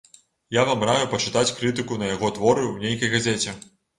Я 0.55 0.61
вам 0.69 0.79
раю 0.89 1.09
пачытаць 1.11 1.53
крытыку 1.59 1.99
на 2.03 2.09
яго 2.15 2.31
творы 2.37 2.65
ў 2.71 2.75
нейкай 2.85 3.13
газеце. 3.17 3.55